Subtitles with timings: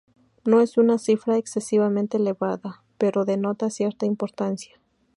[0.45, 4.81] No es una cifra excesivamente elevada, pero denota cierta importancia.